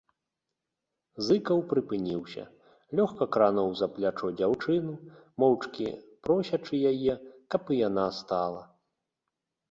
Зыкаў 1.25 1.59
прыпыніўся, 1.73 2.43
лёгка 2.99 3.27
крануў 3.35 3.69
за 3.81 3.87
плячо 3.97 4.29
дзяўчыну, 4.39 4.95
моўчкі 5.43 5.87
просячы 6.29 6.75
яе, 6.93 7.13
каб 7.57 7.63
і 7.77 7.79
яна 7.89 8.07
стала. 8.21 8.63